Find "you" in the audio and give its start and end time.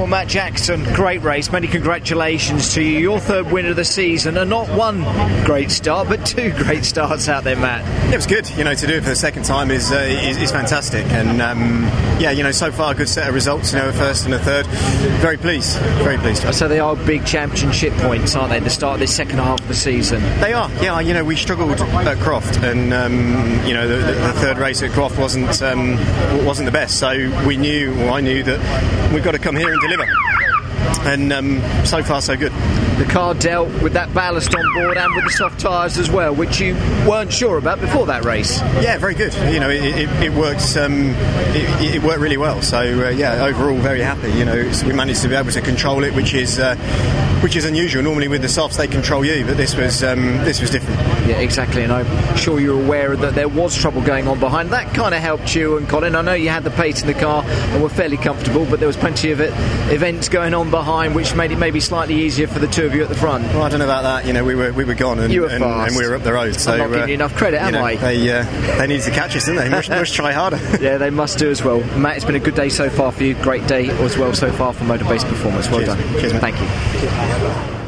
2.82-3.00, 8.56-8.64, 12.30-12.42, 13.74-13.78, 21.00-21.12, 23.66-23.74, 36.60-36.74, 39.52-39.60, 44.32-44.44, 49.24-49.44, 55.54-55.76, 56.34-56.48, 62.94-63.02, 64.26-64.32, 65.32-65.42, 67.06-67.14, 73.24-73.34, 76.60-77.29